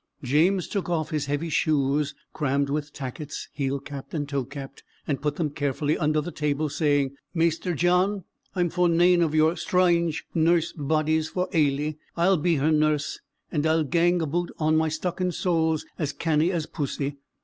[0.23, 5.21] James took off his heavy shoes, crammed with tackets, heel capt and toe capt, and
[5.21, 8.23] put them carefully under the table, saying, "Maister John,
[8.55, 11.99] I'm for nane o'yer strynge nurse bodies for Ailie.
[12.17, 13.19] I'll be her nurse,
[13.51, 17.17] and I'll gang aboot on my stockin' soles as canny as pussy."